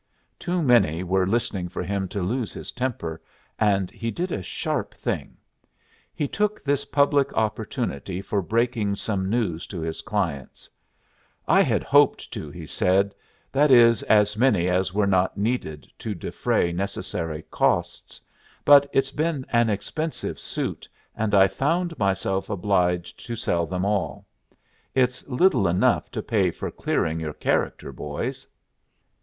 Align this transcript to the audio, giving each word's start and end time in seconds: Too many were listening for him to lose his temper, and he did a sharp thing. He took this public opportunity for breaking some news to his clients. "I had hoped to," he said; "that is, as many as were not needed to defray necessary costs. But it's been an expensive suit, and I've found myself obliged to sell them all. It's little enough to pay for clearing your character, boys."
Too 0.39 0.63
many 0.63 1.03
were 1.03 1.27
listening 1.27 1.69
for 1.69 1.83
him 1.83 2.07
to 2.07 2.23
lose 2.23 2.53
his 2.53 2.71
temper, 2.71 3.21
and 3.59 3.91
he 3.91 4.09
did 4.09 4.31
a 4.31 4.41
sharp 4.41 4.95
thing. 4.95 5.37
He 6.15 6.27
took 6.27 6.63
this 6.63 6.85
public 6.85 7.31
opportunity 7.33 8.19
for 8.19 8.41
breaking 8.41 8.95
some 8.95 9.29
news 9.29 9.67
to 9.67 9.79
his 9.79 10.01
clients. 10.01 10.67
"I 11.47 11.61
had 11.61 11.83
hoped 11.83 12.33
to," 12.33 12.49
he 12.49 12.65
said; 12.65 13.13
"that 13.51 13.69
is, 13.69 14.01
as 14.01 14.35
many 14.35 14.67
as 14.69 14.91
were 14.91 15.05
not 15.05 15.37
needed 15.37 15.87
to 15.99 16.15
defray 16.15 16.71
necessary 16.71 17.43
costs. 17.51 18.19
But 18.65 18.89
it's 18.91 19.11
been 19.11 19.45
an 19.51 19.69
expensive 19.69 20.39
suit, 20.39 20.89
and 21.15 21.35
I've 21.35 21.53
found 21.53 21.95
myself 21.99 22.49
obliged 22.49 23.23
to 23.27 23.35
sell 23.35 23.67
them 23.67 23.85
all. 23.85 24.25
It's 24.95 25.27
little 25.27 25.67
enough 25.67 26.09
to 26.13 26.23
pay 26.23 26.49
for 26.49 26.71
clearing 26.71 27.19
your 27.19 27.33
character, 27.33 27.91
boys." 27.91 28.47